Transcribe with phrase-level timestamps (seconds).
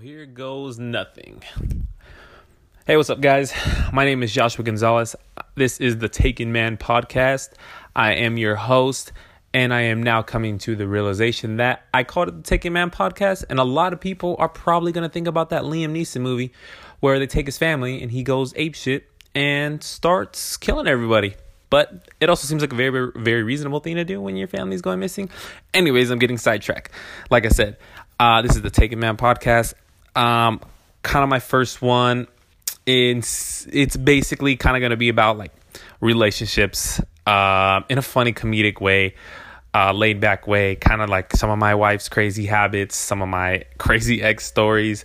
[0.00, 1.42] here goes nothing.
[2.86, 3.52] Hey, what's up, guys?
[3.92, 5.14] My name is Joshua Gonzalez.
[5.56, 7.50] This is the Taken Man podcast.
[7.94, 9.12] I am your host,
[9.52, 12.90] and I am now coming to the realization that I called it the Taken Man
[12.90, 16.22] podcast, and a lot of people are probably going to think about that Liam Neeson
[16.22, 16.52] movie
[17.00, 21.34] where they take his family and he goes ape shit and starts killing everybody.
[21.68, 24.80] But it also seems like a very, very reasonable thing to do when your family's
[24.80, 25.28] going missing.
[25.74, 26.90] Anyways, I'm getting sidetracked.
[27.30, 27.76] Like I said,
[28.18, 29.74] uh, this is the Taken Man podcast.
[30.16, 30.60] Um,
[31.02, 32.26] kind of my first one.
[32.86, 35.52] It's it's basically kind of to be about like
[36.00, 39.14] relationships uh, in a funny comedic way,
[39.74, 43.28] uh, laid back way, kind of like some of my wife's crazy habits, some of
[43.28, 45.04] my crazy ex stories.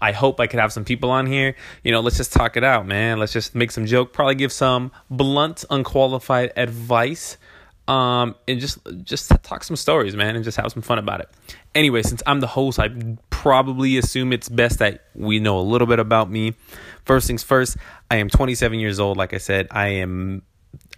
[0.00, 1.54] I hope I could have some people on here.
[1.82, 3.18] You know, let's just talk it out, man.
[3.18, 7.36] Let's just make some joke, probably give some blunt, unqualified advice.
[7.88, 11.30] Um, and just just talk some stories, man, and just have some fun about it.
[11.74, 12.90] Anyway, since I'm the host, I
[13.30, 16.54] probably assume it's best that we know a little bit about me.
[17.06, 17.78] First things first,
[18.10, 19.16] I am 27 years old.
[19.16, 20.42] Like I said, I am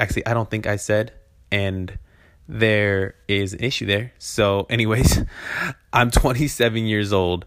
[0.00, 1.12] actually I don't think I said,
[1.52, 1.96] and
[2.48, 4.12] there is an issue there.
[4.18, 5.22] So, anyways,
[5.92, 7.44] I'm 27 years old.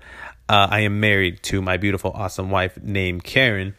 [0.47, 3.75] Uh, I am married to my beautiful, awesome wife named Karen.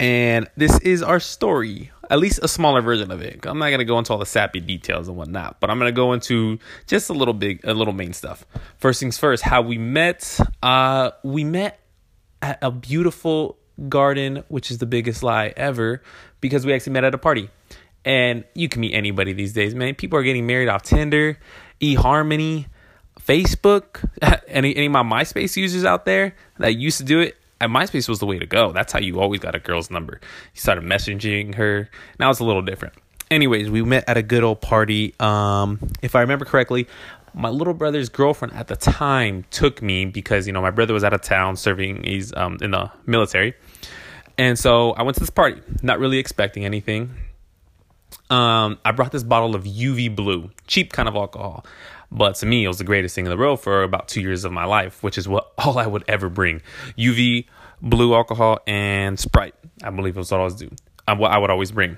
[0.00, 3.46] And this is our story, at least a smaller version of it.
[3.46, 6.12] I'm not gonna go into all the sappy details and whatnot, but I'm gonna go
[6.12, 8.46] into just a little big, a little main stuff.
[8.78, 10.38] First things first, how we met.
[10.62, 11.80] Uh, we met
[12.42, 16.02] at a beautiful garden, which is the biggest lie ever,
[16.40, 17.50] because we actually met at a party.
[18.04, 19.94] And you can meet anybody these days, man.
[19.94, 21.38] People are getting married off Tinder,
[21.80, 22.66] eHarmony,
[23.20, 24.08] Facebook.
[24.48, 28.08] Any any of my MySpace users out there that used to do it, and MySpace
[28.08, 28.72] was the way to go.
[28.72, 30.20] That's how you always got a girl's number.
[30.54, 31.90] You started messaging her.
[32.18, 32.94] Now it's a little different.
[33.30, 35.14] Anyways, we met at a good old party.
[35.20, 36.88] Um, if I remember correctly,
[37.34, 41.04] my little brother's girlfriend at the time took me because you know my brother was
[41.04, 42.04] out of town serving.
[42.04, 43.54] He's um, in the military,
[44.38, 47.14] and so I went to this party, not really expecting anything.
[48.30, 51.64] Um, I brought this bottle of UV blue, cheap kind of alcohol.
[52.10, 54.44] But to me, it was the greatest thing in the world for about two years
[54.44, 56.62] of my life, which is what all I would ever bring.
[56.96, 57.46] UV,
[57.82, 59.54] blue alcohol, and Sprite.
[59.82, 60.76] I believe it was what I was doing.
[61.06, 61.96] Uh, what I would always bring.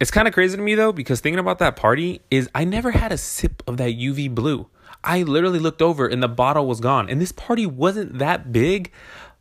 [0.00, 2.92] It's kind of crazy to me though, because thinking about that party is I never
[2.92, 4.68] had a sip of that UV blue.
[5.02, 7.08] I literally looked over and the bottle was gone.
[7.08, 8.92] And this party wasn't that big.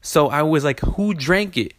[0.01, 1.73] So I was like, who drank it?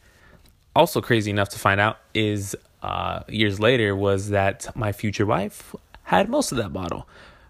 [0.76, 5.74] Also crazy enough to find out is uh, years later was that my future wife
[6.04, 7.08] had most of that bottle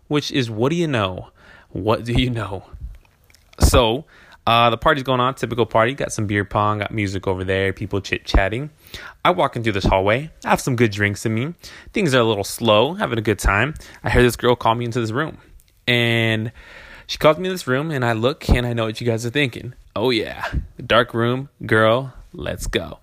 [0.08, 1.30] which is what do you know?
[1.70, 2.64] What do you know?
[3.60, 4.04] So,
[4.46, 5.92] uh, the party's going on, typical party.
[5.92, 8.70] Got some beer pong, got music over there, people chit chatting.
[9.22, 11.54] I walk into this hallway, I have some good drinks in me.
[11.92, 13.74] Things are a little slow, having a good time.
[14.02, 15.38] I hear this girl call me into this room.
[15.86, 16.52] And
[17.06, 19.26] she calls me in this room, and I look and I know what you guys
[19.26, 19.74] are thinking.
[19.94, 20.50] Oh, yeah,
[20.86, 23.00] dark room, girl, let's go.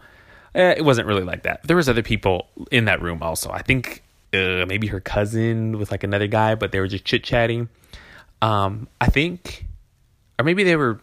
[0.55, 1.61] Eh, it wasn't really like that.
[1.63, 3.51] There was other people in that room also.
[3.51, 4.01] I think
[4.35, 7.69] uh, maybe her cousin with like another guy, but they were just chit chatting.
[8.41, 9.65] Um, I think,
[10.39, 10.99] or maybe they were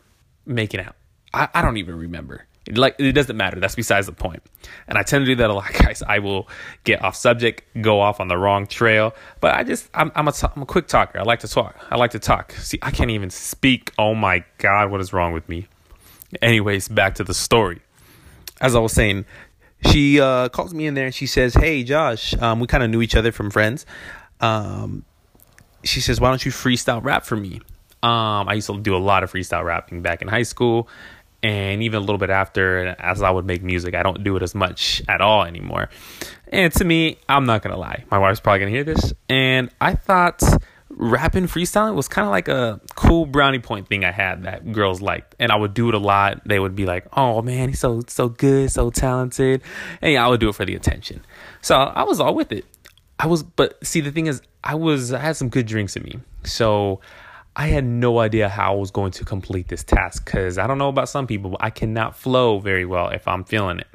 [0.46, 0.96] making out.
[1.34, 2.46] I, I don't even remember.
[2.66, 3.58] It, like it doesn't matter.
[3.58, 4.42] That's besides the point.
[4.86, 6.02] And I tend to do that a lot, guys.
[6.02, 6.48] I will
[6.84, 9.14] get off subject, go off on the wrong trail.
[9.40, 11.18] But I just I'm I'm a I'm a quick talker.
[11.18, 11.76] I like to talk.
[11.90, 12.52] I like to talk.
[12.52, 13.92] See, I can't even speak.
[13.98, 15.66] Oh my god, what is wrong with me?
[16.40, 17.80] Anyways, back to the story.
[18.60, 19.24] As I was saying,
[19.84, 22.90] she uh, calls me in there and she says, "Hey, Josh, um, we kind of
[22.90, 23.86] knew each other from friends."
[24.40, 25.04] Um,
[25.84, 27.60] she says, "Why don't you freestyle rap for me?"
[28.02, 30.88] Um, I used to do a lot of freestyle rapping back in high school,
[31.42, 32.96] and even a little bit after.
[32.98, 35.88] As I would make music, I don't do it as much at all anymore.
[36.48, 39.94] And to me, I'm not gonna lie, my wife's probably gonna hear this, and I
[39.94, 40.42] thought
[40.96, 45.00] rapping freestyling was kind of like a cool brownie point thing I had that girls
[45.00, 46.42] liked, and I would do it a lot.
[46.46, 49.62] They would be like, "Oh man, he's so so good, so talented,"
[50.00, 51.24] and yeah, I would do it for the attention.
[51.60, 52.64] So I was all with it.
[53.18, 56.02] I was, but see, the thing is, I was I had some good drinks in
[56.02, 57.00] me, so
[57.54, 60.78] I had no idea how I was going to complete this task because I don't
[60.78, 63.88] know about some people, but I cannot flow very well if I'm feeling it.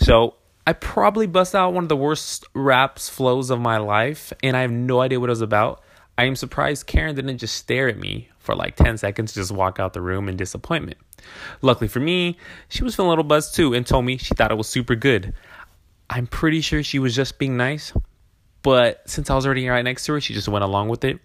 [0.00, 0.34] So
[0.66, 4.60] I probably bust out one of the worst raps flows of my life, and I
[4.60, 5.82] have no idea what it was about.
[6.18, 9.78] I am surprised Karen didn't just stare at me for like 10 seconds, just walk
[9.78, 10.98] out the room in disappointment.
[11.62, 12.36] Luckily for me,
[12.68, 14.94] she was feeling a little buzzed too and told me she thought it was super
[14.94, 15.32] good.
[16.10, 17.92] I'm pretty sure she was just being nice,
[18.62, 21.18] but since I was already right next to her, she just went along with it.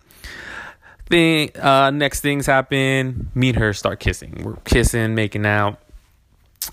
[1.10, 3.30] Thing, uh, next things happen.
[3.34, 4.42] Me and her start kissing.
[4.44, 5.80] We're kissing, making out.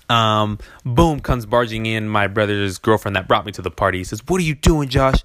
[0.09, 3.99] Um, boom comes barging in my brother's girlfriend that brought me to the party.
[3.99, 5.23] He says, "What are you doing, Josh?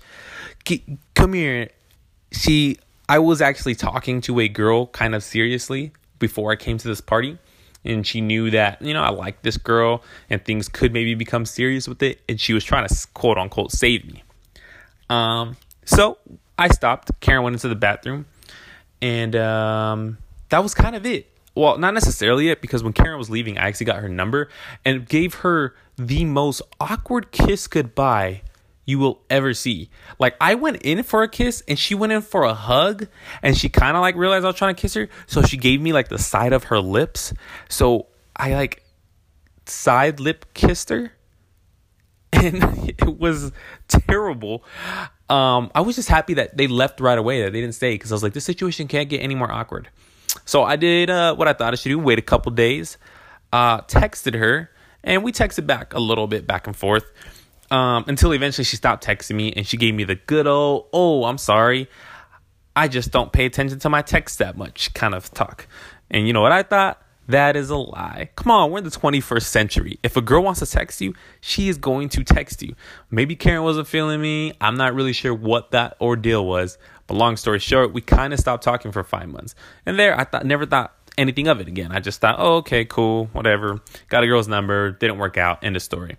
[0.64, 0.82] Get,
[1.14, 1.70] come here."
[2.32, 2.78] She,
[3.08, 7.00] I was actually talking to a girl kind of seriously before I came to this
[7.00, 7.38] party,
[7.84, 11.44] and she knew that you know I liked this girl and things could maybe become
[11.44, 14.22] serious with it, and she was trying to quote unquote save me.
[15.08, 16.18] Um, so
[16.56, 17.10] I stopped.
[17.20, 18.26] Karen went into the bathroom,
[19.02, 20.18] and um,
[20.50, 21.26] that was kind of it.
[21.56, 24.48] Well, not necessarily it because when Karen was leaving, I actually got her number
[24.84, 28.42] and gave her the most awkward kiss goodbye
[28.84, 29.90] you will ever see.
[30.18, 33.06] Like I went in for a kiss and she went in for a hug
[33.42, 35.80] and she kind of like realized I was trying to kiss her, so she gave
[35.80, 37.32] me like the side of her lips.
[37.68, 38.06] So
[38.36, 38.84] I like
[39.66, 41.12] side lip kissed her
[42.32, 43.52] and it was
[43.88, 44.64] terrible.
[45.28, 48.10] Um I was just happy that they left right away that they didn't stay cuz
[48.10, 49.88] I was like this situation can't get any more awkward.
[50.44, 52.98] So I did uh, what I thought I should do, wait a couple days,
[53.52, 54.70] uh texted her
[55.04, 57.04] and we texted back a little bit back and forth
[57.70, 61.24] um, until eventually she stopped texting me and she gave me the good old, oh,
[61.24, 61.88] I'm sorry.
[62.74, 65.66] I just don't pay attention to my text that much kind of talk.
[66.10, 67.02] And you know what I thought?
[67.28, 68.30] That is a lie.
[68.34, 69.98] Come on, we're in the 21st century.
[70.02, 72.74] If a girl wants to text you, she is going to text you.
[73.08, 74.52] Maybe Karen wasn't feeling me.
[74.60, 76.76] I'm not really sure what that ordeal was.
[77.06, 79.54] But long story short, we kind of stopped talking for five months.
[79.86, 81.92] And there, I thought, never thought anything of it again.
[81.92, 83.80] I just thought, oh, okay, cool, whatever.
[84.08, 86.16] Got a girl's number, didn't work out, end of story.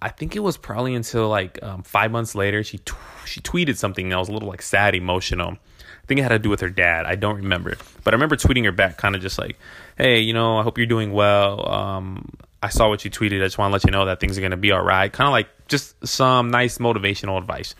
[0.00, 2.94] I think it was probably until like um, five months later she t-
[3.24, 5.52] she tweeted something that was a little like sad, emotional.
[5.52, 7.06] I think it had to do with her dad.
[7.06, 9.58] I don't remember, but I remember tweeting her back, kind of just like,
[9.96, 11.68] "Hey, you know, I hope you're doing well.
[11.68, 12.28] Um,
[12.62, 13.40] I saw what you tweeted.
[13.40, 15.26] I just want to let you know that things are gonna be all right." Kind
[15.26, 17.74] of like just some nice motivational advice.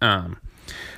[0.00, 0.36] Um,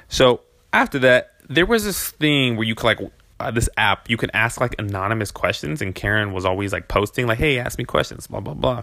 [0.09, 0.41] so
[0.73, 3.01] after that, there was this thing where you could like
[3.41, 7.27] uh, this app you can ask like anonymous questions, and Karen was always like posting
[7.27, 8.83] like, "Hey, ask me questions," blah blah blah.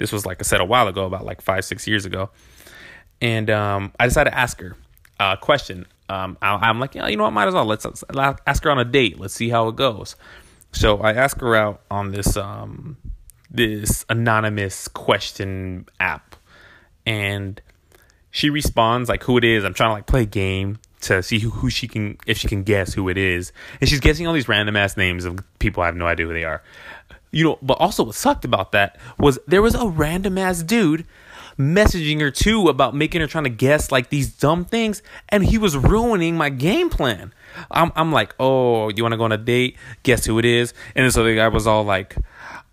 [0.00, 2.30] This was like I said a while ago, about like five, six years ago.
[3.20, 4.74] And um, I decided to ask her
[5.20, 5.86] a question.
[6.08, 7.34] Um, I, am like, yeah, you know what?
[7.34, 9.20] Might as well let's, let's ask her on a date.
[9.20, 10.16] Let's see how it goes.
[10.72, 12.96] So I ask her out on this um,
[13.50, 16.36] this anonymous question app,
[17.04, 17.60] and
[18.30, 19.64] she responds like who it is.
[19.64, 22.48] I'm trying to like play a game to see who, who she can if she
[22.48, 25.82] can guess who it is, and she's guessing all these random ass names of people
[25.82, 26.62] I have no idea who they are
[27.30, 31.06] you know, but also what sucked about that was there was a random ass dude
[31.58, 35.58] messaging her too about making her trying to guess like these dumb things, and he
[35.58, 37.32] was ruining my game plan.
[37.70, 39.76] I'm I'm like, oh, you want to go on a date?
[40.02, 40.74] Guess who it is?
[40.94, 42.16] And so the guy was all like,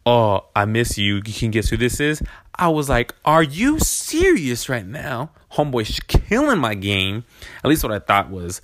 [0.06, 1.16] oh, I miss you.
[1.16, 2.22] You can guess who this is?
[2.56, 5.32] I was like, are you serious right now?
[5.52, 7.26] Homeboy's killing my game.
[7.64, 8.62] At least what I thought was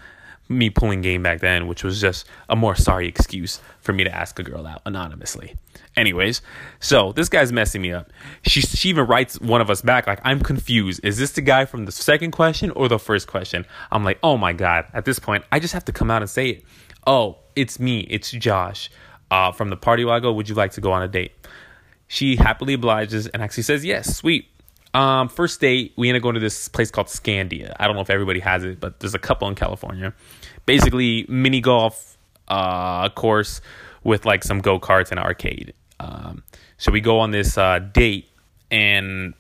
[0.50, 4.14] me pulling game back then, which was just a more sorry excuse for me to
[4.14, 5.56] ask a girl out anonymously.
[5.96, 6.42] Anyways,
[6.80, 8.12] so this guy's messing me up.
[8.48, 11.02] She she even writes one of us back like I'm confused.
[11.04, 13.66] Is this the guy from the second question or the first question?
[13.92, 16.30] I'm like, "Oh my god." At this point, I just have to come out and
[16.30, 16.64] say it.
[17.06, 18.02] "Oh, it's me.
[18.10, 18.90] It's Josh
[19.30, 20.34] uh, from the party wago.
[20.34, 21.34] Would you like to go on a date?"
[22.08, 24.48] She happily obliges and actually says, "Yes, sweet."
[24.96, 27.74] Um, first date, we end up going to this place called Scandia.
[27.80, 30.14] I don't know if everybody has it, but there's a couple in California.
[30.66, 32.18] Basically, mini golf
[32.48, 33.62] uh, course
[34.04, 35.74] with like some go karts and arcade.
[36.04, 36.44] Um,
[36.78, 38.30] so we go on this uh, date,
[38.70, 39.34] and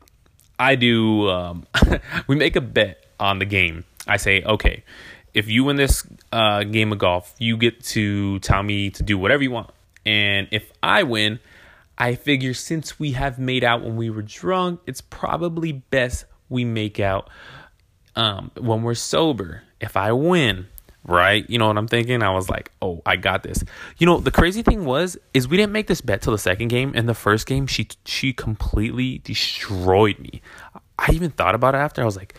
[0.58, 1.30] I do.
[1.30, 1.66] Um,
[2.28, 3.86] we make a bet on the game.
[4.08, 4.84] I say, okay,
[5.34, 9.18] if you win this uh, game of golf, you get to tell me to do
[9.18, 9.72] whatever you want,
[10.06, 11.40] and if I win
[11.98, 16.66] I figure since we have made out when we were drunk, it's probably best we
[16.66, 17.30] make out
[18.16, 19.64] um, when we're sober.
[19.80, 20.68] If I win,
[21.06, 21.50] right?
[21.50, 22.24] You know what I'm thinking?
[22.24, 23.64] I was like, oh, I got this.
[23.98, 26.70] You know, the crazy thing was is we didn't make this bet till the second
[26.70, 26.94] game.
[26.96, 30.42] In the first game, she she completely destroyed me.
[30.98, 32.02] I even thought about it after.
[32.02, 32.36] I was like,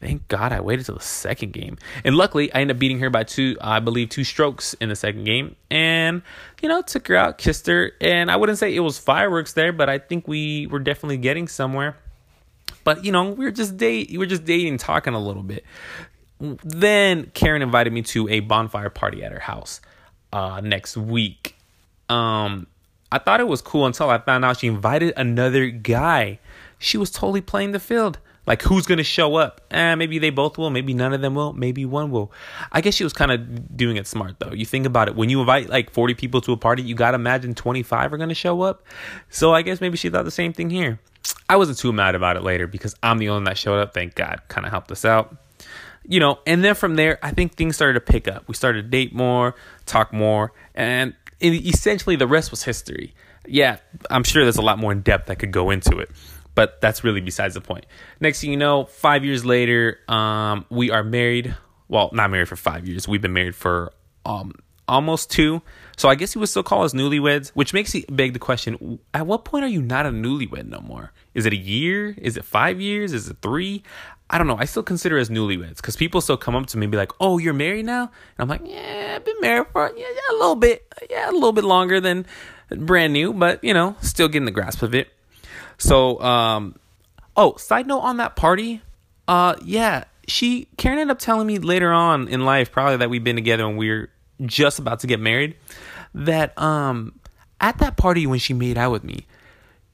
[0.00, 1.76] Thank God I waited till the second game.
[2.04, 4.96] And luckily, I ended up beating her by two, I believe, two strokes in the
[4.96, 5.56] second game.
[5.70, 6.22] And,
[6.62, 7.92] you know, took her out, kissed her.
[8.00, 11.48] And I wouldn't say it was fireworks there, but I think we were definitely getting
[11.48, 11.96] somewhere.
[12.84, 15.64] But, you know, we were just date, we were just dating, talking a little bit.
[16.40, 19.80] Then Karen invited me to a bonfire party at her house
[20.32, 21.56] uh, next week.
[22.08, 22.66] Um,
[23.10, 26.38] I thought it was cool until I found out she invited another guy.
[26.78, 28.18] She was totally playing the field.
[28.46, 29.60] Like who's gonna show up?
[29.70, 30.70] Eh, maybe they both will.
[30.70, 31.52] Maybe none of them will.
[31.52, 32.32] Maybe one will.
[32.72, 34.52] I guess she was kind of doing it smart though.
[34.52, 35.16] You think about it.
[35.16, 38.16] When you invite like forty people to a party, you gotta imagine twenty five are
[38.16, 38.84] gonna show up.
[39.28, 40.98] So I guess maybe she thought the same thing here.
[41.50, 43.92] I wasn't too mad about it later because I'm the only one that showed up.
[43.92, 45.36] Thank God, kind of helped us out.
[46.08, 48.48] You know, and then from there, I think things started to pick up.
[48.48, 53.14] We started to date more, talk more, and essentially the rest was history.
[53.46, 53.76] Yeah,
[54.10, 56.10] I'm sure there's a lot more in depth that could go into it
[56.58, 57.86] but that's really besides the point.
[58.18, 61.56] Next thing you know, five years later, um, we are married.
[61.86, 63.06] Well, not married for five years.
[63.06, 63.92] We've been married for
[64.26, 64.50] um,
[64.88, 65.62] almost two.
[65.96, 68.98] So I guess he would still call us newlyweds, which makes me beg the question:
[69.14, 71.12] At what point are you not a newlywed no more?
[71.32, 72.12] Is it a year?
[72.18, 73.12] Is it five years?
[73.12, 73.84] Is it three?
[74.30, 74.56] I don't know.
[74.58, 77.12] I still consider as newlyweds because people still come up to me and be like,
[77.20, 80.36] "Oh, you're married now?" And I'm like, "Yeah, I've been married for yeah, yeah, a
[80.36, 82.26] little bit, yeah, a little bit longer than
[82.70, 85.08] brand new, but you know, still getting the grasp of it."
[85.78, 86.76] So, um,
[87.36, 88.82] oh, side note on that party,
[89.28, 93.24] uh, yeah, she Karen ended up telling me later on in life, probably that we've
[93.24, 94.10] been together and we are
[94.44, 95.56] just about to get married,
[96.14, 97.18] that um,
[97.60, 99.26] at that party when she made out with me,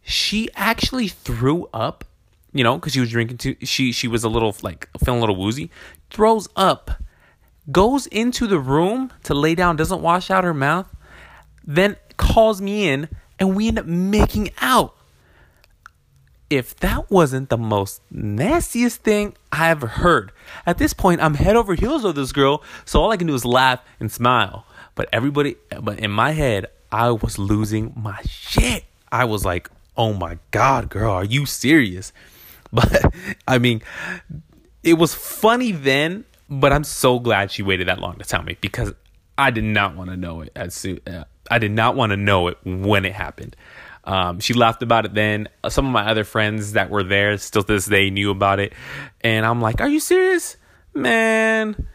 [0.02, 2.04] she actually threw up
[2.54, 3.56] you know, because she was drinking too.
[3.62, 5.70] She she was a little like feeling a little woozy.
[6.10, 7.02] Throws up,
[7.70, 10.86] goes into the room to lay down, doesn't wash out her mouth,
[11.66, 13.08] then calls me in,
[13.38, 14.94] and we end up making out.
[16.48, 20.30] If that wasn't the most nastiest thing I ever heard,
[20.64, 23.34] at this point I'm head over heels with this girl, so all I can do
[23.34, 24.64] is laugh and smile.
[24.94, 28.84] But everybody, but in my head, I was losing my shit.
[29.10, 32.12] I was like, "Oh my god, girl, are you serious?"
[32.74, 33.14] But
[33.46, 33.82] I mean,
[34.82, 38.56] it was funny then, but I'm so glad she waited that long to tell me
[38.60, 38.92] because
[39.38, 41.00] I did not want to know it as soon.
[41.06, 43.54] Uh, I did not want to know it when it happened.
[44.04, 45.48] Um, she laughed about it then.
[45.68, 48.72] Some of my other friends that were there still to this day knew about it,
[49.22, 50.56] and I'm like, "Are you serious,
[50.94, 51.86] man?"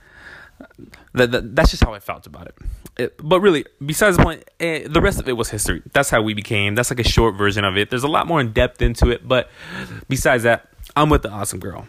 [1.14, 2.56] That, that, that's just how I felt about it.
[2.98, 3.20] it.
[3.22, 5.82] But really, besides the point, eh, the rest of it was history.
[5.94, 6.76] That's how we became.
[6.76, 7.90] That's like a short version of it.
[7.90, 9.50] There's a lot more in depth into it, but
[10.08, 11.88] besides that, I'm with the awesome girl.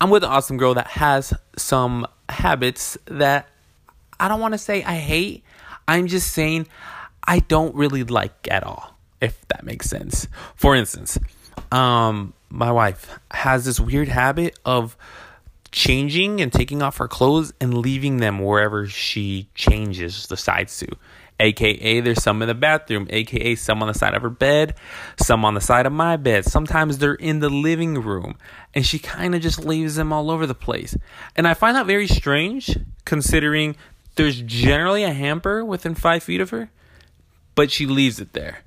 [0.00, 3.48] I'm with the awesome girl that has some habits that
[4.18, 5.44] I don't want to say I hate.
[5.86, 6.66] I'm just saying
[7.22, 10.28] I don't really like at all, if that makes sense.
[10.56, 11.18] For instance,
[11.72, 14.96] um, my wife has this weird habit of
[15.74, 20.86] changing and taking off her clothes and leaving them wherever she changes the sides to
[21.40, 24.74] aka there's some in the bathroom, aka some on the side of her bed,
[25.18, 26.44] some on the side of my bed.
[26.44, 28.36] Sometimes they're in the living room,
[28.74, 30.96] and she kind of just leaves them all over the place.
[31.36, 33.76] And I find that very strange considering
[34.16, 36.70] there's generally a hamper within five feet of her,
[37.54, 38.58] but she leaves it there.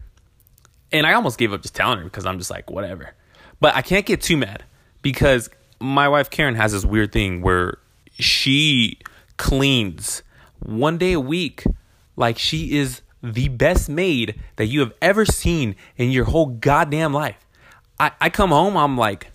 [0.91, 3.13] And I almost gave up just telling her because I'm just like, whatever.
[3.59, 4.63] But I can't get too mad
[5.01, 7.77] because my wife Karen has this weird thing where
[8.11, 8.99] she
[9.37, 10.23] cleans
[10.59, 11.63] one day a week
[12.15, 17.13] like she is the best maid that you have ever seen in your whole goddamn
[17.13, 17.37] life.
[17.99, 19.31] I, I come home, I'm like,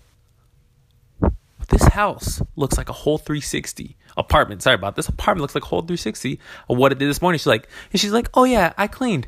[1.69, 4.61] this house looks like a whole 360 apartment.
[4.61, 7.39] Sorry about this apartment looks like a whole 360 of what it did this morning.
[7.39, 9.27] She's like, and she's like, oh yeah, I cleaned,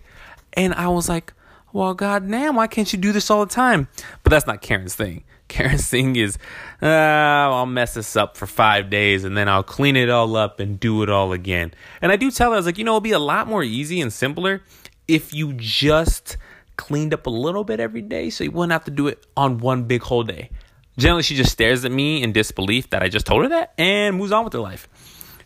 [0.53, 1.33] and I was like,
[1.73, 3.87] well, goddamn, why can't you do this all the time?
[4.23, 5.23] But that's not Karen's thing.
[5.47, 6.37] Karen's thing is,
[6.81, 10.59] uh, I'll mess this up for five days and then I'll clean it all up
[10.59, 11.73] and do it all again.
[12.01, 13.63] And I do tell her, I was like, you know, it'll be a lot more
[13.63, 14.61] easy and simpler
[15.07, 16.37] if you just
[16.77, 19.59] cleaned up a little bit every day so you wouldn't have to do it on
[19.59, 20.49] one big whole day.
[20.97, 24.17] Generally, she just stares at me in disbelief that I just told her that and
[24.17, 24.87] moves on with her life.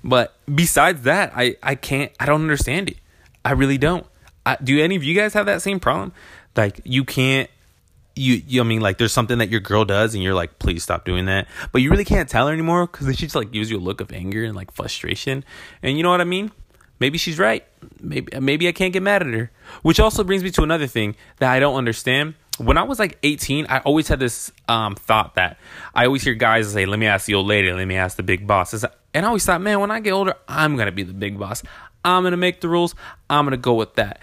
[0.03, 2.97] But besides that, I, I can't, I don't understand it.
[3.43, 4.05] I really don't.
[4.45, 6.13] I, do any of you guys have that same problem?
[6.55, 7.49] Like, you can't
[8.19, 10.83] you, you I mean like there's something that your girl does and you're like please
[10.83, 11.47] stop doing that.
[11.71, 13.79] But you really can't tell her anymore because then she just like gives you a
[13.79, 15.43] look of anger and like frustration.
[15.81, 16.51] And you know what I mean?
[16.99, 17.65] Maybe she's right.
[18.01, 19.51] Maybe maybe I can't get mad at her.
[19.81, 22.35] Which also brings me to another thing that I don't understand.
[22.57, 25.57] When I was like 18 I always had this um, thought that
[25.95, 27.71] I always hear guys say let me ask the old lady.
[27.71, 28.73] Let me ask the big boss.
[29.13, 31.63] And I always thought man when I get older I'm gonna be the big boss.
[32.03, 32.95] I'm gonna make the rules.
[33.29, 34.19] I'm gonna go with that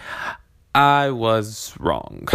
[0.76, 2.28] I was wrong.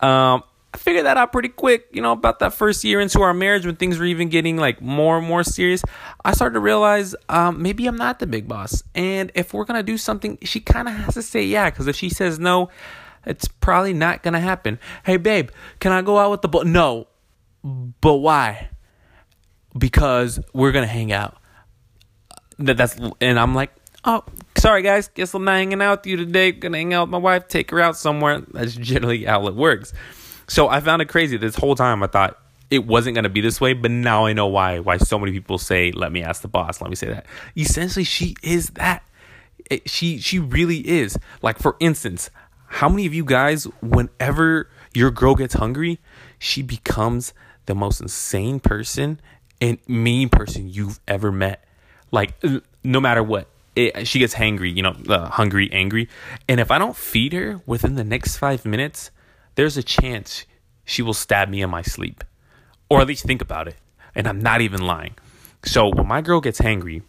[0.00, 3.34] um, I figured that out pretty quick, you know, about that first year into our
[3.34, 5.82] marriage when things were even getting like more and more serious.
[6.24, 8.84] I started to realize um, maybe I'm not the big boss.
[8.94, 11.88] And if we're going to do something, she kind of has to say yeah, because
[11.88, 12.70] if she says no,
[13.26, 14.78] it's probably not going to happen.
[15.04, 16.62] Hey, babe, can I go out with the boy?
[16.62, 17.08] No.
[17.64, 18.70] But why?
[19.76, 21.36] Because we're going to hang out.
[22.58, 23.72] That, that's, and I'm like,
[24.04, 24.22] oh,
[24.62, 26.52] sorry guys, guess I'm not hanging out with you today.
[26.52, 28.42] Gonna hang out with my wife, take her out somewhere.
[28.52, 29.92] That's generally how it works.
[30.46, 32.00] So I found it crazy this whole time.
[32.04, 32.38] I thought
[32.70, 34.78] it wasn't gonna be this way, but now I know why.
[34.78, 37.26] Why so many people say, "Let me ask the boss." Let me say that.
[37.56, 39.02] Essentially, she is that.
[39.68, 41.18] It, she she really is.
[41.42, 42.30] Like for instance,
[42.68, 45.98] how many of you guys, whenever your girl gets hungry,
[46.38, 47.34] she becomes
[47.66, 49.20] the most insane person
[49.60, 51.64] and mean person you've ever met.
[52.12, 52.40] Like
[52.84, 56.08] no matter what it, she gets hangry, you know, uh, hungry, angry.
[56.48, 59.10] And if I don't feed her within the next five minutes,
[59.54, 60.44] there's a chance
[60.84, 62.24] she will stab me in my sleep,
[62.88, 63.76] or at least think about it.
[64.14, 65.14] And I'm not even lying.
[65.64, 67.02] So when my girl gets hangry,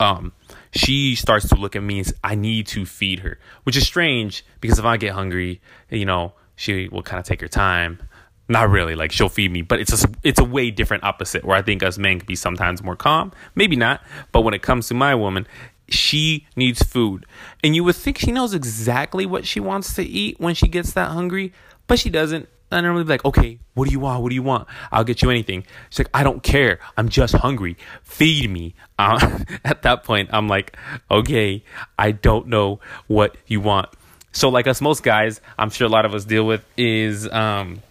[0.00, 0.32] um,
[0.72, 4.44] she starts to look at me and I need to feed her, which is strange
[4.60, 8.00] because if I get hungry, you know, she will kind of take her time.
[8.46, 11.44] Not really, like she'll feed me, but it's a it's a way different opposite.
[11.44, 14.02] Where I think us men can be sometimes more calm, maybe not,
[14.32, 15.46] but when it comes to my woman,
[15.88, 17.26] she needs food,
[17.62, 20.92] and you would think she knows exactly what she wants to eat when she gets
[20.92, 21.52] that hungry,
[21.86, 22.48] but she doesn't.
[22.72, 24.22] I normally be like, okay, what do you want?
[24.22, 24.66] What do you want?
[24.90, 25.64] I'll get you anything.
[25.90, 26.80] She's like, I don't care.
[26.96, 27.76] I'm just hungry.
[28.02, 28.74] Feed me.
[28.96, 30.76] Uh, at that point, I'm like,
[31.10, 31.64] okay,
[31.98, 33.88] I don't know what you want.
[34.30, 37.82] So, like us, most guys, I'm sure a lot of us deal with is um,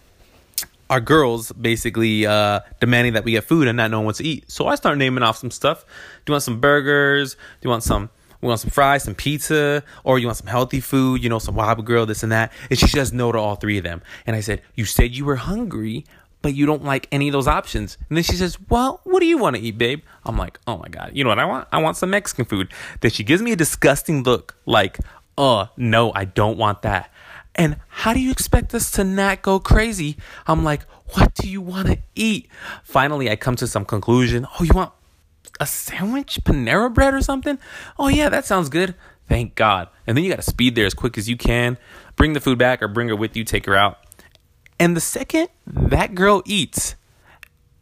[0.94, 4.48] our girls basically uh, demanding that we get food and not knowing what to eat.
[4.48, 5.84] So I start naming off some stuff.
[6.24, 7.34] Do you want some burgers?
[7.34, 8.10] Do you want some?
[8.40, 11.56] We want some fries, some pizza, or you want some healthy food, you know, some
[11.56, 12.52] WaBa Grill, this and that.
[12.70, 14.02] And she says no to all three of them.
[14.24, 16.04] And I said, You said you were hungry,
[16.42, 17.98] but you don't like any of those options.
[18.08, 20.02] And then she says, Well, what do you want to eat, babe?
[20.24, 21.10] I'm like, Oh my God.
[21.12, 21.66] You know what I want?
[21.72, 22.72] I want some Mexican food.
[23.00, 25.00] Then she gives me a disgusting look like,
[25.36, 27.10] Oh, no, I don't want that.
[27.54, 30.16] And how do you expect us to not go crazy?
[30.46, 30.82] I'm like,
[31.12, 32.48] What do you want to eat?
[32.82, 34.46] Finally, I come to some conclusion.
[34.58, 34.92] Oh, you want
[35.60, 37.58] a sandwich, Panera bread or something?
[37.98, 38.94] Oh yeah, that sounds good.
[39.28, 39.88] Thank God.
[40.06, 41.78] And then you got to speed there as quick as you can.
[42.16, 43.98] Bring the food back or bring her with you, take her out.
[44.78, 46.96] And the second that girl eats,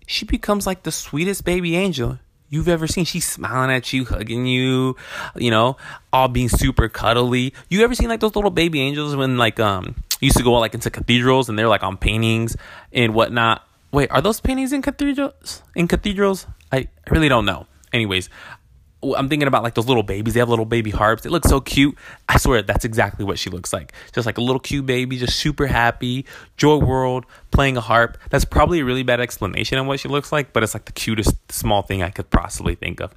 [0.06, 2.18] she becomes like the sweetest baby angel
[2.52, 3.04] you've ever seen.
[3.04, 4.94] She's smiling at you, hugging you,
[5.34, 5.76] you know,
[6.12, 7.52] all being super cuddly.
[7.68, 10.74] You ever seen like those little baby angels when like um used to go like
[10.74, 12.54] into cathedrals and they're like on paintings
[12.92, 13.66] and whatnot?
[13.90, 15.62] Wait, are those paintings in cathedrals?
[15.74, 16.46] In cathedrals?
[16.70, 17.66] I, I really don't know.
[17.92, 18.30] Anyways,
[19.02, 20.34] I'm thinking about like those little babies.
[20.34, 21.22] They have little baby harps.
[21.22, 21.96] They look so cute.
[22.28, 23.92] I swear that's exactly what she looks like.
[24.12, 28.16] Just like a little cute baby, just super happy, joy world, playing a harp.
[28.30, 30.92] That's probably a really bad explanation on what she looks like, but it's like the
[30.92, 33.12] cutest small thing I could possibly think of.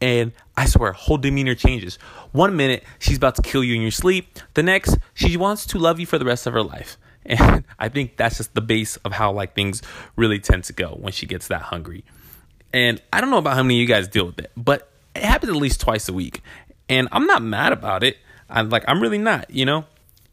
[0.00, 1.96] And I swear, whole demeanor changes.
[2.32, 4.38] One minute, she's about to kill you in your sleep.
[4.54, 6.96] The next, she wants to love you for the rest of her life.
[7.28, 9.82] And I think that's just the base of how like things
[10.16, 12.02] really tend to go when she gets that hungry.
[12.72, 15.24] And I don't know about how many of you guys deal with it, but it
[15.24, 16.42] happens at least twice a week.
[16.88, 18.16] And I'm not mad about it.
[18.48, 19.84] I'm like, I'm really not, you know?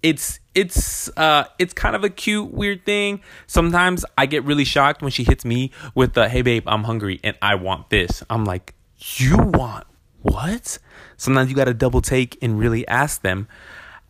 [0.01, 3.21] It's it's uh it's kind of a cute weird thing.
[3.47, 7.19] Sometimes I get really shocked when she hits me with the hey babe, I'm hungry
[7.23, 8.23] and I want this.
[8.29, 8.75] I'm like,
[9.17, 9.87] you want
[10.21, 10.77] what?
[11.17, 13.47] Sometimes you got to double take and really ask them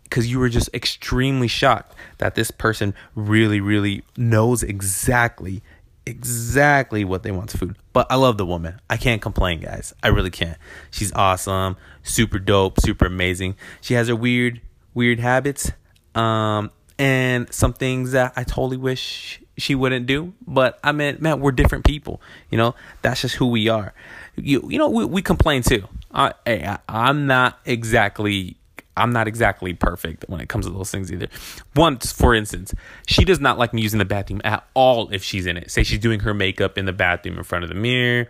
[0.03, 5.61] because you were just extremely shocked that this person really, really knows exactly,
[6.05, 7.75] exactly what they want to food.
[7.93, 8.79] But I love the woman.
[8.89, 9.93] I can't complain, guys.
[10.03, 10.57] I really can't.
[10.91, 13.55] She's awesome, super dope, super amazing.
[13.81, 14.61] She has her weird,
[14.93, 15.71] weird habits,
[16.13, 20.33] um, and some things that I totally wish she wouldn't do.
[20.45, 22.21] But I mean, man, we're different people.
[22.49, 23.93] You know, that's just who we are.
[24.35, 25.87] You, you know, we, we complain too.
[26.13, 28.57] I, I, I'm not exactly
[28.97, 31.27] I'm not exactly perfect when it comes to those things either.
[31.75, 32.73] Once, for instance,
[33.07, 35.69] she does not like me using the bathroom at all if she's in it.
[35.69, 38.29] Say she's doing her makeup in the bathroom in front of the mirror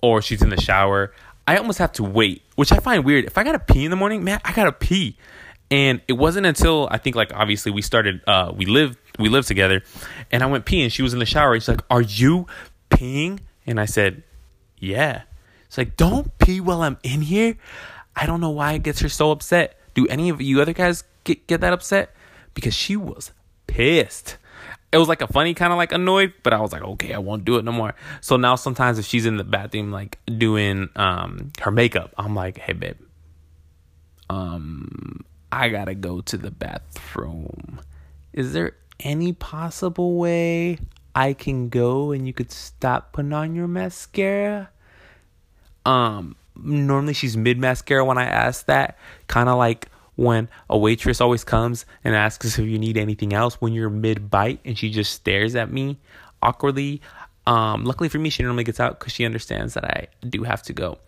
[0.00, 1.12] or she's in the shower.
[1.46, 3.24] I almost have to wait, which I find weird.
[3.24, 5.16] If I gotta pee in the morning, man, I gotta pee.
[5.70, 9.48] And it wasn't until I think like obviously we started uh we lived we lived
[9.48, 9.82] together
[10.30, 11.54] and I went pee and she was in the shower.
[11.58, 12.46] She's like, Are you
[12.90, 13.40] peeing?
[13.66, 14.22] And I said,
[14.78, 15.22] Yeah.
[15.66, 17.56] It's like, Don't pee while I'm in here.
[18.16, 19.78] I don't know why it gets her so upset.
[19.94, 22.14] Do any of you other guys get, get that upset?
[22.52, 23.32] Because she was
[23.66, 24.36] pissed.
[24.92, 27.18] It was like a funny kind of like annoyed, but I was like, okay, I
[27.18, 27.94] won't do it no more.
[28.20, 32.58] So now sometimes if she's in the bathroom like doing um her makeup, I'm like,
[32.58, 32.96] hey babe,
[34.30, 37.80] um, I gotta go to the bathroom.
[38.32, 40.78] Is there any possible way
[41.14, 44.70] I can go and you could stop putting on your mascara?
[45.84, 48.98] Um, normally she's mid mascara when I ask that.
[49.26, 53.54] Kind of like when a waitress always comes and asks if you need anything else
[53.60, 55.98] when you're mid bite and she just stares at me
[56.42, 57.00] awkwardly.
[57.46, 60.62] Um, luckily for me, she normally gets out because she understands that I do have
[60.64, 60.98] to go.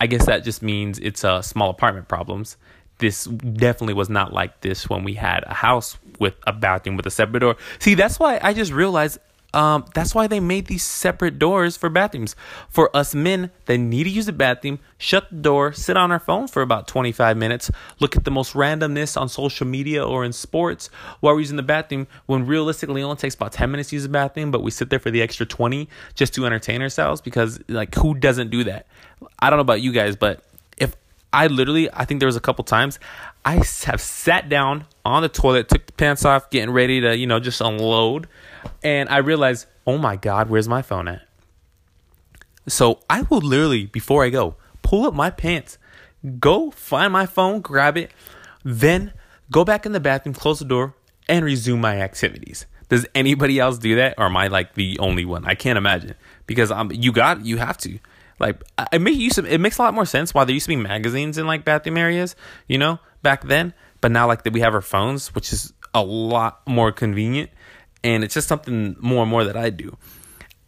[0.00, 2.56] I guess that just means it's a uh, small apartment problems.
[2.98, 7.06] This definitely was not like this when we had a house with a bathroom with
[7.06, 7.56] a separate door.
[7.78, 9.18] See, that's why I just realized
[9.54, 12.36] um, that's why they made these separate doors for bathrooms.
[12.68, 16.18] For us men that need to use the bathroom, shut the door, sit on our
[16.18, 20.32] phone for about 25 minutes, look at the most randomness on social media or in
[20.32, 20.88] sports
[21.20, 24.02] while we're using the bathroom, when realistically it only takes about 10 minutes to use
[24.02, 27.60] the bathroom, but we sit there for the extra 20 just to entertain ourselves because,
[27.68, 28.86] like, who doesn't do that?
[29.38, 30.42] I don't know about you guys, but
[31.36, 32.98] I literally, I think there was a couple times
[33.44, 37.26] I have sat down on the toilet, took the pants off, getting ready to, you
[37.26, 38.26] know, just unload
[38.82, 41.22] and I realized, oh my God, where's my phone at?
[42.66, 45.76] So I will literally, before I go, pull up my pants,
[46.40, 48.10] go find my phone, grab it,
[48.64, 49.12] then
[49.50, 50.94] go back in the bathroom, close the door,
[51.28, 52.64] and resume my activities.
[52.88, 55.44] Does anybody else do that, or am I like the only one?
[55.44, 56.14] I can't imagine
[56.46, 57.98] because um, you got you have to.
[58.38, 60.76] Like it makes of, it makes a lot more sense why there used to be
[60.76, 62.36] magazines in like bathroom areas,
[62.68, 63.72] you know, back then.
[64.00, 67.50] But now like that we have our phones, which is a lot more convenient,
[68.04, 69.96] and it's just something more and more that I do.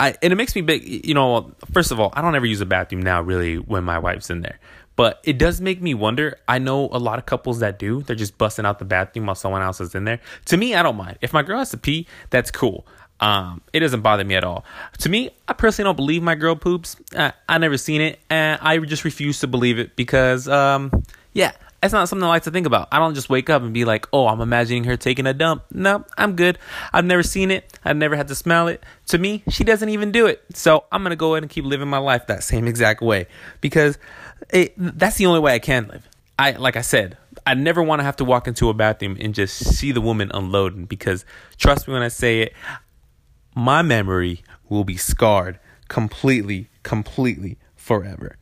[0.00, 1.06] I and it makes me big.
[1.06, 3.98] You know, first of all, I don't ever use a bathroom now really when my
[3.98, 4.58] wife's in there.
[4.96, 6.40] But it does make me wonder.
[6.48, 8.02] I know a lot of couples that do.
[8.02, 10.18] They're just busting out the bathroom while someone else is in there.
[10.46, 11.18] To me, I don't mind.
[11.20, 12.84] If my girl has to pee, that's cool.
[13.20, 14.64] Um, it doesn't bother me at all.
[14.98, 16.96] To me, I personally don't believe my girl poops.
[17.14, 21.02] Uh, I never seen it, and I just refuse to believe it because, um,
[21.32, 21.52] yeah,
[21.82, 22.88] it's not something I like to think about.
[22.90, 25.64] I don't just wake up and be like, oh, I'm imagining her taking a dump.
[25.72, 26.58] No, I'm good.
[26.92, 27.72] I've never seen it.
[27.84, 28.82] I've never had to smell it.
[29.08, 30.44] To me, she doesn't even do it.
[30.54, 33.28] So I'm going to go ahead and keep living my life that same exact way
[33.60, 33.96] because
[34.50, 36.08] it, that's the only way I can live.
[36.36, 39.34] I, like I said, I never want to have to walk into a bathroom and
[39.34, 41.24] just see the woman unloading because
[41.58, 42.54] trust me when I say it,
[43.54, 45.58] my memory will be scarred
[45.88, 48.36] completely, completely forever.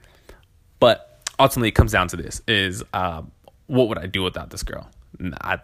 [0.81, 3.23] But ultimately it comes down to this is uh,
[3.67, 4.89] what would I do without this girl?
[5.41, 5.59] I,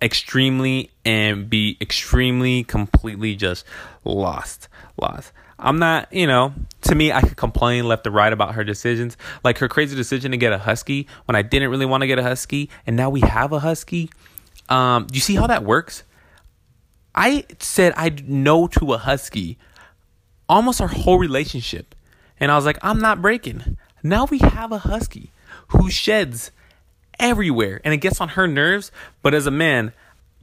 [0.00, 3.64] extremely and be extremely completely just
[4.04, 6.52] lost lost i'm not you know
[6.82, 10.30] to me i could complain left or right about her decisions like her crazy decision
[10.30, 13.10] to get a husky when i didn't really want to get a husky and now
[13.10, 14.08] we have a husky
[14.68, 16.04] um do you see how that works
[17.14, 19.58] i said i'd no to a husky
[20.48, 21.94] almost our whole relationship
[22.40, 25.32] and i was like i'm not breaking now we have a husky
[25.68, 26.50] who sheds
[27.18, 28.90] everywhere and it gets on her nerves.
[29.22, 29.92] But as a man,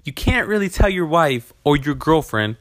[0.03, 2.57] you can't really tell your wife or your girlfriend,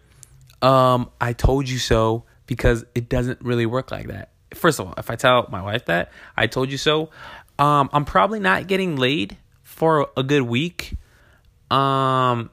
[0.62, 4.30] um, I told you so, because it doesn't really work like that.
[4.54, 7.10] First of all, if I tell my wife that, I told you so,
[7.58, 10.94] um, I'm probably not getting laid for a good week.
[11.70, 12.50] Um,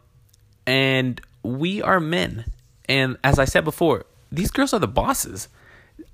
[0.66, 2.46] and we are men.
[2.88, 5.48] And as I said before, these girls are the bosses.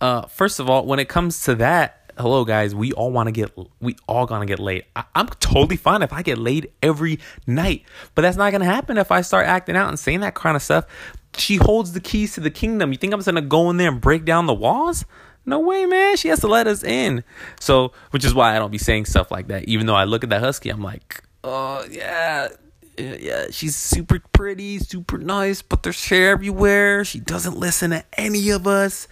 [0.01, 3.31] Uh, first of all, when it comes to that, hello guys, we all want to
[3.31, 4.85] get we all gonna get laid.
[4.95, 7.83] I, am totally fine if I get laid every night,
[8.15, 10.61] but that's not gonna happen if I start acting out and saying that kind of
[10.61, 10.85] stuff.
[11.37, 12.91] She holds the keys to the kingdom.
[12.91, 15.05] You think I'm gonna go in there and break down the walls?
[15.45, 16.17] No way, man.
[16.17, 17.23] She has to let us in.
[17.59, 19.63] So, which is why I don't be saying stuff like that.
[19.65, 22.49] Even though I look at that husky, I'm like, oh yeah,
[22.97, 27.05] yeah, she's super pretty, super nice, but there's hair everywhere.
[27.05, 29.07] She doesn't listen to any of us.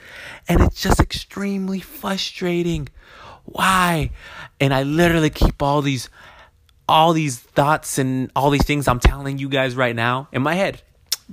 [0.47, 2.89] And it's just extremely frustrating.
[3.45, 4.11] Why?
[4.59, 6.09] And I literally keep all these
[6.87, 10.53] all these thoughts and all these things I'm telling you guys right now in my
[10.53, 10.81] head.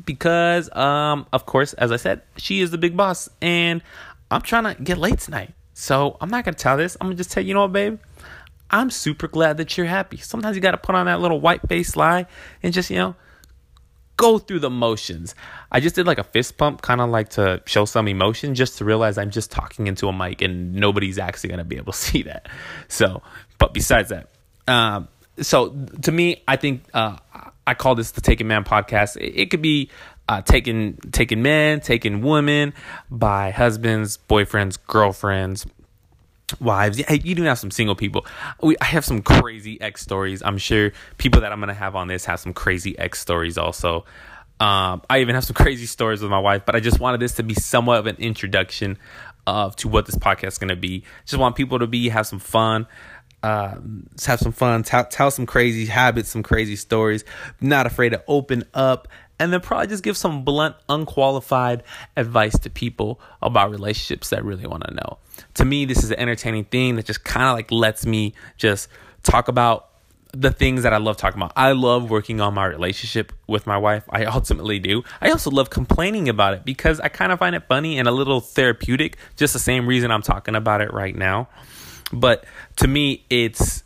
[0.05, 3.83] Because um of course, as I said, she is the big boss and
[4.31, 5.53] I'm trying to get late tonight.
[5.75, 6.97] So I'm not gonna tell this.
[7.01, 7.99] I'm gonna just tell you, you know what, babe?
[8.73, 10.17] I'm super glad that you're happy.
[10.17, 12.27] Sometimes you got to put on that little white face lie
[12.63, 13.15] and just, you know,
[14.17, 15.35] go through the motions.
[15.71, 18.79] I just did like a fist pump, kind of like to show some emotion, just
[18.79, 21.93] to realize I'm just talking into a mic and nobody's actually going to be able
[21.93, 22.49] to see that.
[22.89, 23.23] So,
[23.59, 24.29] but besides that,
[24.67, 25.09] um,
[25.39, 25.71] so
[26.03, 27.17] to me, I think uh,
[27.67, 29.17] I call this the Taken Man podcast.
[29.21, 29.91] It, could be
[30.29, 32.75] uh, taken taken men, taken women
[33.11, 35.67] by husbands, boyfriends, girlfriends,
[36.61, 36.99] wives.
[36.99, 38.27] Yeah, you do have some single people.
[38.62, 40.43] We, I have some crazy ex stories.
[40.43, 44.05] I'm sure people that I'm gonna have on this have some crazy ex stories also.
[44.61, 47.35] Um, I even have some crazy stories with my wife, but I just wanted this
[47.35, 48.99] to be somewhat of an introduction
[49.47, 51.05] of to what this podcast is gonna be.
[51.27, 52.87] Just want people to be have some fun.
[53.43, 53.75] Uh,
[54.25, 57.25] have some fun, tell, tell some crazy habits, some crazy stories.
[57.61, 61.83] Not afraid to open up, and then probably just give some blunt, unqualified
[62.16, 65.18] advice to people about relationships that really want to know.
[65.55, 68.88] To me, this is an entertaining thing that just kind of like lets me just
[69.23, 69.88] talk about
[70.33, 71.53] the things that I love talking about.
[71.57, 74.05] I love working on my relationship with my wife.
[74.09, 75.03] I ultimately do.
[75.21, 78.12] I also love complaining about it because I kind of find it funny and a
[78.12, 81.49] little therapeutic, just the same reason I'm talking about it right now.
[82.12, 82.45] But
[82.77, 83.85] to me, it's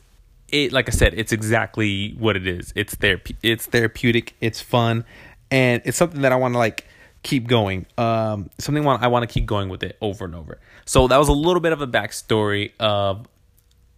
[0.48, 2.72] it like I said, it's exactly what it is.
[2.76, 5.04] It's therapy it's therapeutic, it's fun,
[5.50, 6.86] and it's something that I want to like
[7.22, 7.86] keep going.
[7.98, 10.60] Um, something I want to keep going with it over and over.
[10.84, 13.26] So that was a little bit of a backstory of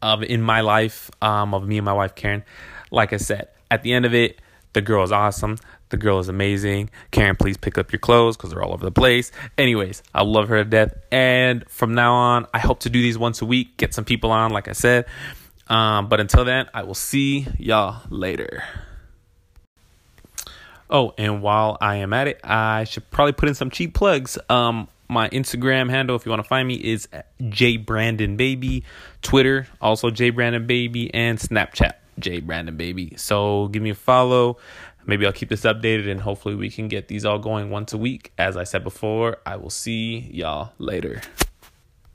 [0.01, 2.45] of in my life um, of me and my wife Karen.
[2.91, 4.41] Like I said, at the end of it,
[4.73, 5.59] the girl is awesome.
[5.91, 6.91] The girl is amazing.
[7.11, 9.33] Karen, please pick up your clothes because they're all over the place.
[9.57, 10.95] Anyways, I love her to death.
[11.11, 14.31] And from now on, I hope to do these once a week, get some people
[14.31, 15.07] on, like I said.
[15.69, 18.63] Um, but until then, I will see y'all later.
[20.91, 24.39] Oh, and while I am at it, I should probably put in some cheap plugs.
[24.49, 27.09] Um, My Instagram handle, if you want to find me, is
[27.49, 28.85] J Brandon Baby.
[29.23, 33.15] Twitter, also J Brandon Baby, and Snapchat, J Brandon Baby.
[33.17, 34.59] So give me a follow.
[35.07, 37.99] Maybe I'll keep this updated and hopefully we can get these all going once a
[37.99, 38.33] week.
[38.37, 41.23] As I said before, I will see y'all later.